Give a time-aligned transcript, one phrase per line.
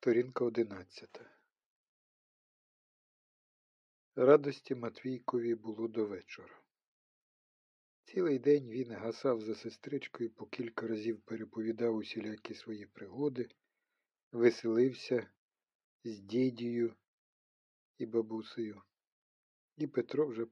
[0.00, 1.30] Сторінка одинадцята.
[4.16, 6.60] Радості Матвійкові було до вечора.
[8.04, 13.48] Цілий день він гасав за сестричкою, по кілька разів переповідав усілякі свої пригоди,
[14.32, 15.30] веселився
[16.04, 16.96] з дідію
[17.98, 18.82] і бабусею.
[19.76, 20.46] І Петро вже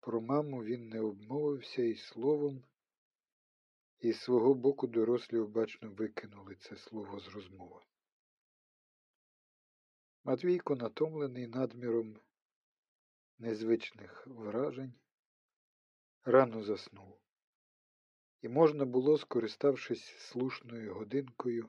[0.00, 2.64] про маму він не обмовився і словом,
[4.00, 7.80] і з свого боку дорослі обачно викинули це слово з розмови.
[10.26, 12.20] Матвійко, натомлений надміром
[13.38, 14.94] незвичних вражень,
[16.24, 17.18] рано заснув,
[18.42, 21.68] і можна було, скориставшись слушною годинкою,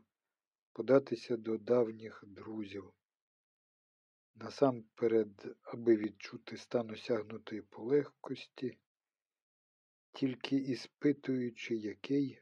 [0.74, 2.94] податися до давніх друзів.
[4.36, 8.78] Насамперед, аби відчути стан осягнутої полегкості,
[10.14, 12.42] тільки іспитуючи який,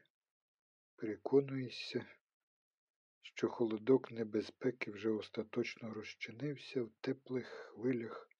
[0.94, 2.06] переконуєшся,
[3.36, 8.30] що холодок небезпеки вже остаточно розчинився в теплих хвилях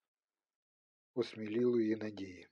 [1.13, 2.47] осмілілої надії.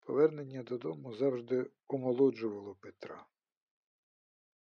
[0.00, 3.26] Повернення додому завжди омолоджувало Петра.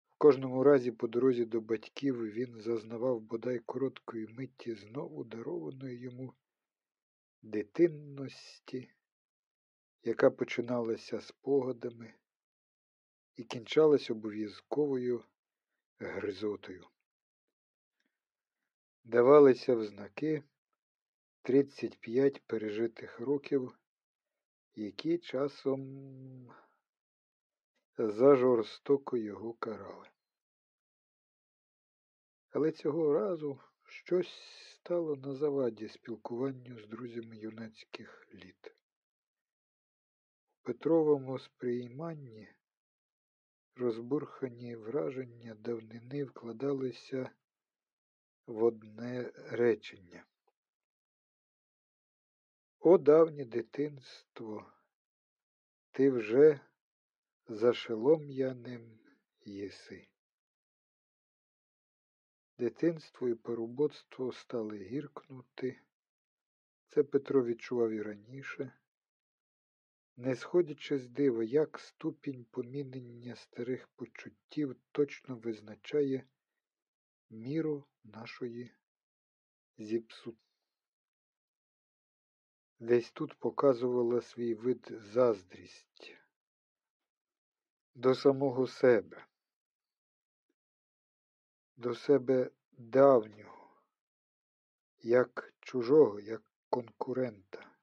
[0.08, 6.34] В кожному разі по дорозі до батьків він зазнавав бодай короткої митті знову дарованої йому
[7.42, 8.90] дитинності,
[10.02, 12.14] яка починалася спогадами
[13.36, 15.24] і кінчалась обов'язковою
[15.98, 16.86] гризотою.
[19.04, 20.42] Давалися в знаки
[21.42, 23.78] 35 пережитих років,
[24.74, 26.54] які часом
[27.98, 30.08] зажорстоко його карали.
[32.50, 34.32] Але цього разу щось
[34.74, 38.74] стало на заваді спілкуванню з друзями юнацьких літ.
[40.60, 42.48] У Петровому сприйманні
[43.76, 47.30] розбурхані враження давнини вкладалися
[48.46, 50.24] в одне речення.
[52.78, 54.72] О давнє дитинство,
[55.90, 56.60] ти вже
[57.48, 58.98] зашелом'яним
[59.44, 60.08] єси.
[62.58, 65.80] Дитинство і парубоцтво стали гіркнути.
[66.88, 68.72] Це Петро відчував і раніше,
[70.16, 76.26] не сходячи з дива, як ступінь помінення старих почуттів точно визначає
[77.30, 78.74] міру нашої
[79.78, 80.36] зіпсут.
[82.78, 86.16] Десь тут показувала свій вид заздрість
[87.94, 89.26] до самого себе,
[91.76, 93.82] до себе давнього,
[94.98, 97.73] як чужого, як конкурента.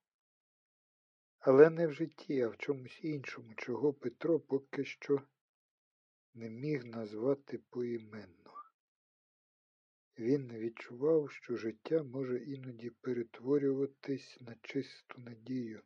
[1.43, 5.21] Але не в житті, а в чомусь іншому, чого Петро поки що
[6.33, 8.53] не міг назвати поіменно.
[10.17, 15.83] Він відчував, що життя може іноді перетворюватись на чисту надію,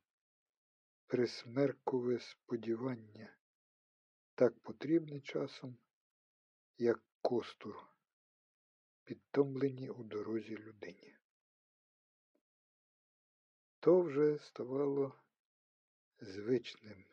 [1.08, 3.36] присмеркове сподівання,
[4.36, 5.78] так потрібне часом,
[6.78, 7.88] як костур,
[9.04, 11.18] підтомлені у дорозі людині.
[13.80, 15.25] То вже ставало
[16.20, 17.06] звичним,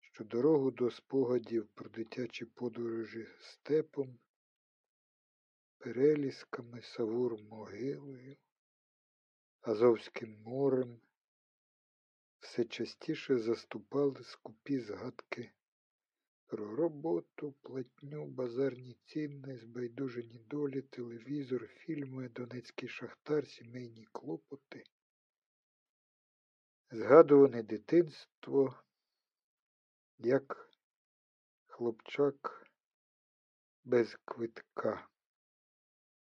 [0.00, 4.18] що дорогу до спогадів про дитячі подорожі степом
[5.78, 8.36] перелісками Савур могилою,
[9.60, 11.00] Азовським морем
[12.40, 15.52] все частіше заступали скупі згадки
[16.46, 24.84] про роботу, платню, базарні ціни, збайдужені долі, телевізор, фільми, Донецький шахтар, сімейні клопоти,
[26.92, 28.74] згадуване дитинство,
[30.18, 30.70] як
[31.66, 32.66] хлопчак
[33.84, 35.08] без квитка.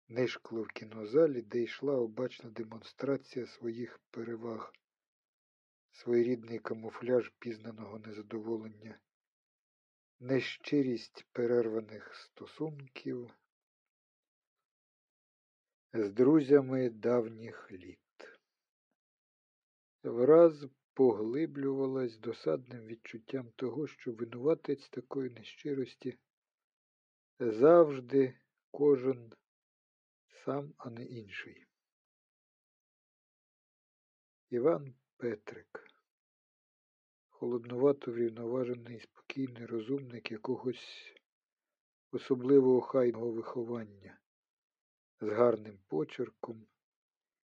[0.07, 4.73] Нишкло в кінозалі, де йшла обачна демонстрація своїх переваг,
[5.91, 9.00] своєрідний камуфляж пізнаного незадоволення,
[10.19, 13.33] нещирість перерваних стосунків.
[15.94, 18.06] З друзями давніх літ.
[20.03, 26.17] Враз поглиблювалась досадним відчуттям того, що винуватець такої нещирості
[27.39, 28.39] завжди
[28.71, 29.33] кожен
[30.45, 31.67] сам, а не інший.
[34.49, 35.91] Іван Петрик,
[37.29, 41.15] холоднувато врівноважений, спокійний розумник якогось
[42.11, 44.19] особливого хайного виховання,
[45.21, 46.67] з гарним почерком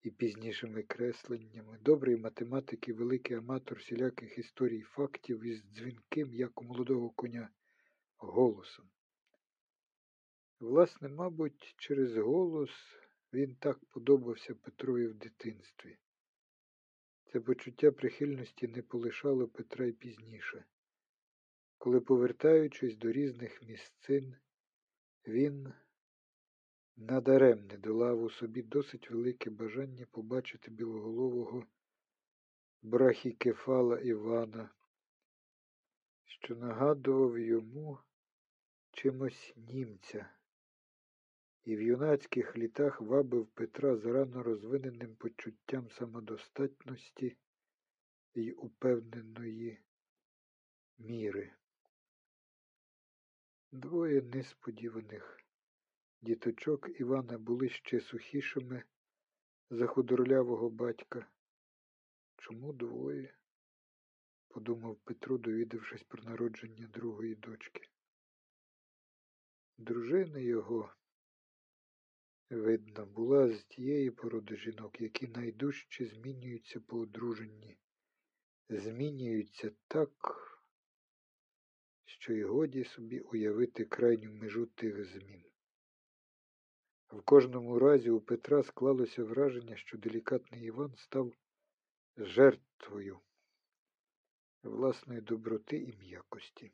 [0.02, 6.64] і пізнішими кресленнями, добрий математик і великий аматор всіляких історій фактів із дзвінким, як у
[6.64, 7.50] молодого коня,
[8.16, 8.90] голосом.
[10.60, 12.70] Власне, мабуть, через голос
[13.32, 15.98] він так подобався Петрові в дитинстві.
[17.24, 20.64] Це почуття прихильності не полишало Петра й пізніше,
[21.78, 24.36] коли, повертаючись до різних місцин,
[25.26, 25.72] він
[26.96, 31.66] надаремне долав у собі досить велике бажання побачити білоголового
[32.82, 34.70] брахікефала Івана,
[36.24, 37.98] що нагадував йому
[38.92, 40.30] чимось німця,
[41.64, 47.36] і в юнацьких літах вабив Петра зарано розвиненим почуттям самодостатності
[48.34, 49.78] й упевненої
[50.98, 51.52] міри.
[53.72, 55.40] Двоє несподіваних
[56.22, 58.82] діточок Івана були ще сухішими
[59.70, 61.26] за худорлявого батька.
[62.36, 63.34] Чому двоє?
[64.48, 67.88] подумав Петро, довідавшись про народження другої дочки.
[69.78, 70.94] Дружина його,
[72.50, 77.78] видно, була з тієї породи жінок, які найдужче змінюються по одруженні,
[78.68, 80.48] змінюються так,
[82.04, 85.51] що й годі собі уявити крайню межу тих змін.
[87.12, 91.32] В кожному разі у Петра склалося враження, що делікатний Іван став
[92.16, 93.20] жертвою
[94.62, 96.72] власної доброти і м'якості.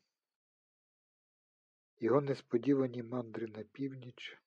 [2.00, 4.38] Його несподівані мандри на північ,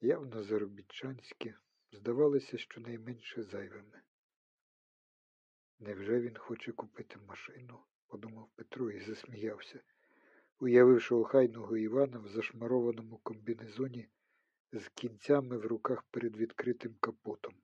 [0.00, 1.54] явно заробітчанські,
[1.92, 4.02] здавалися щонайменше зайвими.
[5.78, 7.84] Невже він хоче купити машину?
[8.06, 9.80] подумав Петро і засміявся,
[10.58, 14.08] уявивши охайного Івана в зашмарованому комбінезоні
[14.80, 17.54] з кінцями в руках перед відкритим капотом.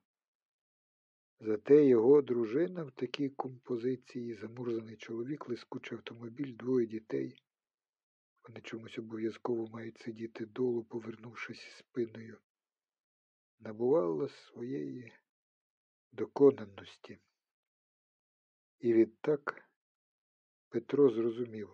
[1.39, 7.43] Зате його дружина в такій композиції, замурзаний чоловік, лискучий автомобіль, двоє дітей.
[8.47, 12.37] Вони чомусь обов'язково мають сидіти долу, повернувшись спиною,
[13.59, 15.13] набувала своєї
[16.11, 17.19] доконаності.
[18.79, 19.71] І відтак
[20.69, 21.69] Петро зрозумів,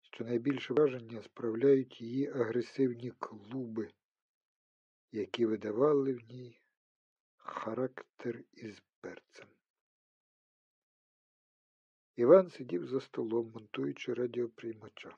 [0.00, 3.90] що найбільше враження справляють її агресивні клуби,
[5.14, 6.60] які видавали в ній
[7.36, 9.48] характер із перцем.
[12.16, 15.16] Іван сидів за столом, монтуючи радіоприймача.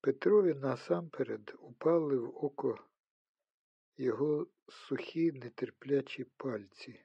[0.00, 2.84] Петрові насамперед упали в око
[3.96, 7.04] його сухі нетерплячі пальці,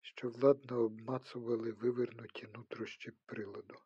[0.00, 3.78] що владно обмацували вивернуті нутрощі приладу.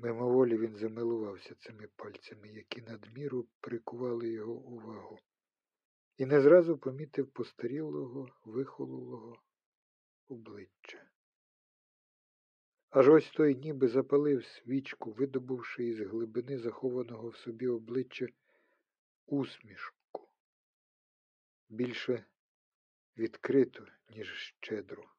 [0.00, 5.18] Мимоволі він замилувався цими пальцями, які надміру прикували його увагу,
[6.16, 9.42] і не зразу помітив постарілого, вихололого
[10.28, 11.08] обличчя.
[12.90, 18.26] Аж ось той ніби запалив свічку, видобувши із глибини захованого в собі обличчя
[19.26, 20.28] усмішку,
[21.68, 22.24] більше
[23.16, 24.28] відкрито, ніж
[24.60, 25.17] щедро.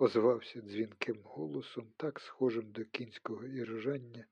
[0.00, 4.26] Озвався дзвінким голосом, так схожим до кінського іржання,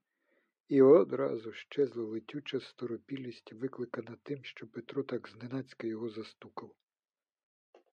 [0.69, 6.75] і одразу щезла летюча сторопілість, викликана тим, що Петро так зненацька його застукав.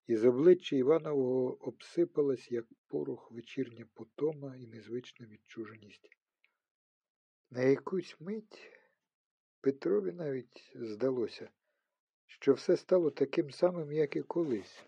[0.08, 6.10] Із обличчя Іванового обсипалась, як порох, вечірня потома і незвична відчуженість.
[7.50, 8.72] На якусь мить
[9.62, 11.50] Петрові навіть здалося,
[12.25, 14.86] що все стало таким самим, як і колись.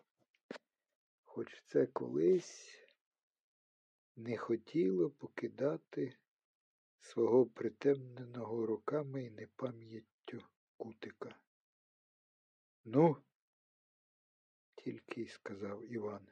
[1.35, 2.87] Хоч це колись
[4.15, 6.17] не хотіло покидати
[6.99, 10.43] свого притемненого роками і непам'яттю
[10.77, 11.39] кутика.
[12.85, 13.23] Ну,
[14.75, 16.27] тільки й сказав Іван,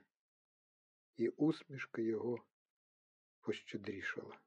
[1.16, 2.46] і усмішка його
[3.40, 4.42] пощедрішала.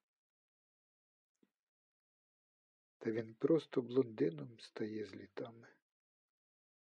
[2.98, 5.75] Та він просто блондином стає з літами,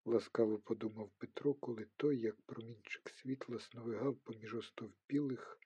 [0.06, 5.60] ласкаво подумав Петро, коли той, як промінчик світла, сновигав поміж остовпілих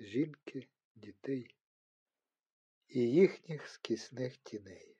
[0.00, 1.56] жінки, дітей
[2.88, 4.96] і їхніх скісних тіней.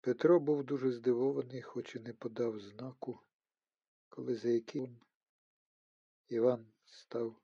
[0.00, 3.20] Петро був дуже здивований, хоч і не подав знаку,
[4.08, 5.00] коли за яким
[6.28, 7.42] Іван став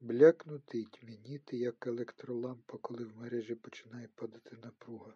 [0.00, 5.14] блякнути й тьмяніти, як електролампа, коли в мережі починає падати напруга.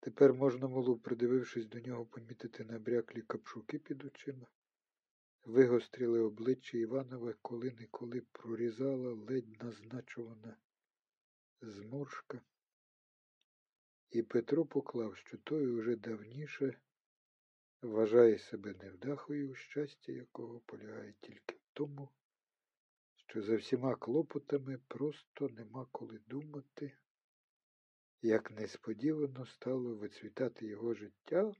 [0.00, 4.46] Тепер можна було, придивившись до нього, помітити набряклі капшуки під очима,
[5.44, 10.56] вигостріли обличчя Іванове, коли неколи прорізала ледь назначувана
[11.60, 12.40] зморшка.
[14.10, 16.78] І Петро поклав, що той уже давніше
[17.82, 22.08] вважає себе невдахою, щастя якого полягає тільки в тому,
[23.14, 26.96] що за всіма клопотами просто нема коли думати,
[28.22, 31.52] як несподівано стало вицвітати його життя,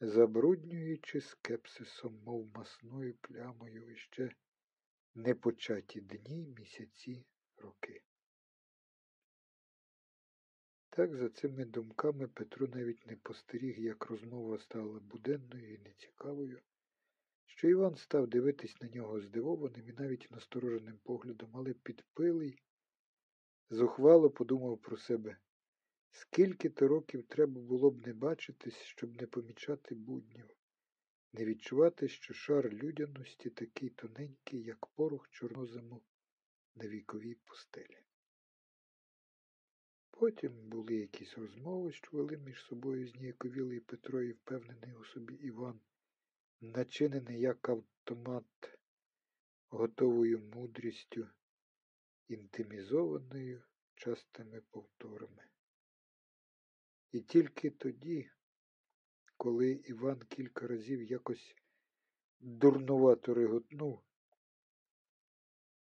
[0.00, 4.30] забруднюючи скепсисом, мов масною плямою іще
[5.14, 7.24] непочаті дні, місяці,
[7.56, 8.02] роки.
[10.90, 16.60] Так за цими думками Петро навіть не постеріг, як розмова стала буденною і нецікавою,
[17.46, 22.62] що Іван став дивитись на нього здивованим і навіть настороженим поглядом, але підпилий,
[23.70, 25.36] зухвало подумав про себе,
[26.10, 30.56] скільки то років треба було б не бачитись, щоб не помічати буднів,
[31.32, 36.02] не відчувати, що шар людяності такий тоненький, як порох чорнозиму
[36.74, 37.98] на віковій пустелі.
[40.10, 45.80] Потім були якісь розмови, що вели між собою зніяковілий Петро і впевнений у собі Іван,
[46.60, 48.78] начинений як автомат
[49.68, 51.28] готовою мудрістю,
[52.30, 53.62] інтимізованою
[53.94, 55.44] частими повторами.
[57.12, 58.30] І тільки тоді,
[59.36, 61.56] коли Іван кілька разів якось
[62.40, 64.02] дурнувато реготнув,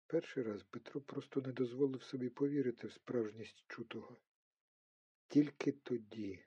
[0.07, 4.17] перший раз Петро просто не дозволив собі повірити в справжність чутого.
[5.29, 6.45] Тільки тоді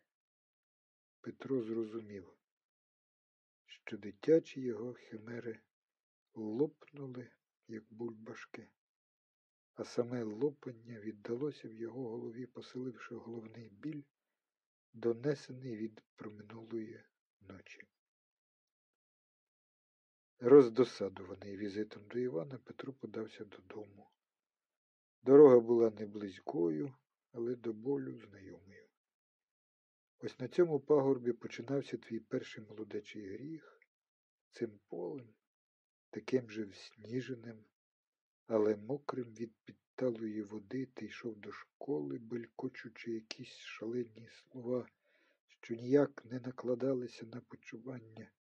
[1.22, 2.34] Петро зрозумів,
[3.66, 5.60] що дитячі його химери
[6.34, 7.32] лопнули,
[7.68, 8.68] як бульбашки,
[9.80, 14.04] а саме лопання віддалося в його голові, поселивши головний біль,
[14.94, 17.04] донесений від проминулої
[17.42, 17.88] ночі.
[20.40, 24.10] Роздосадуваний візитом до Івана, Петро подався додому.
[25.24, 26.94] Дорога була не близькою,
[27.32, 28.88] але до болю знайомою.
[30.20, 33.82] Ось на цьому пагорбі починався твій перший молодечий гріх,
[34.52, 35.34] цим полем,
[36.10, 37.66] таким же всніженим,
[38.50, 44.88] але мокрим від підталої води ти йшов до школи, белькочучи якісь шалені слова,
[45.48, 48.32] що ніяк не накладалися на почування.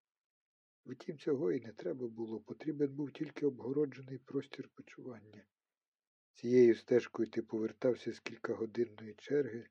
[0.86, 5.44] Втім, цього і не треба було, потрібен був тільки обгороджений простір почування.
[6.34, 9.66] Цією стежкою ти повертався з кількагодинної черги,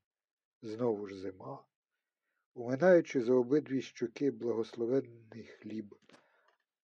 [0.62, 1.66] знову ж зима,
[2.54, 5.96] уминаючи за обидві щоки благословенний хліб.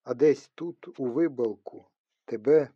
[0.03, 1.86] А десь тут, у вибалку,
[2.25, 2.69] тебе,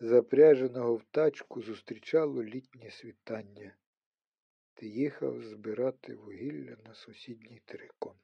[0.00, 3.76] запряженого в тачку, зустрічало літнє світання.
[4.74, 8.16] Ти їхав збирати вугілля на сусідній терикон.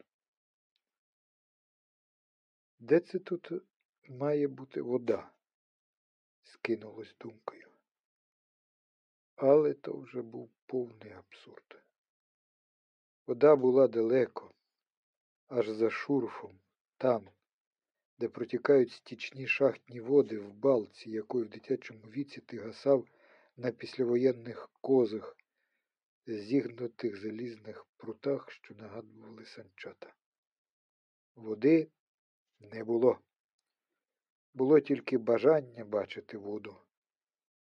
[2.78, 3.50] Де це тут
[4.08, 5.32] має бути вода?
[6.42, 7.70] скинулось думкою.
[9.36, 11.82] Але то вже був повний абсурд.
[13.26, 14.54] Вода була далеко,
[15.48, 16.60] аж за шурфом,
[16.96, 17.30] там,
[18.18, 23.08] де протікають стічні шахтні води в балці, якої в дитячому віці ти гасав
[23.56, 25.36] на післявоєнних козах,
[26.26, 30.14] зігнутих залізних прутах, що нагадували санчата.
[31.36, 31.90] Води
[32.60, 33.18] не було.
[34.54, 36.76] Було тільки бажання бачити воду,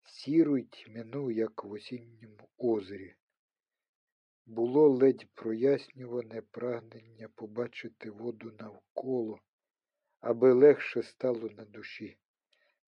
[0.05, 3.15] сіру й тьмяну, як в осінньому озері.
[4.47, 9.41] Було ледь прояснюване прагнення побачити воду навколо,
[10.25, 12.19] аби легше стало на душі,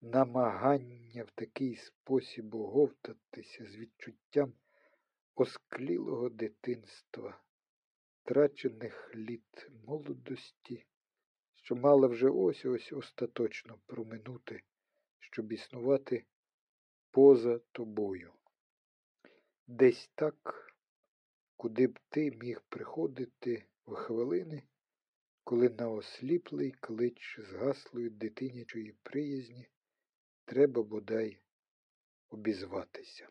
[0.01, 4.53] намагання в такий спосіб оговтатися з відчуттям
[5.35, 7.41] осклілого дитинства,
[8.25, 10.87] трачених літ молодості
[11.67, 14.63] що мала вже ось ось остаточно проминути,
[15.21, 16.25] щоб існувати
[17.11, 18.33] поза тобою.
[19.67, 20.73] Десь так,
[21.57, 24.63] куди б ти міг приходити в хвилини,
[25.47, 29.69] коли на осліплий клич згаслої дитинячої приязні
[30.45, 31.39] треба бодай
[32.29, 33.29] обізватися.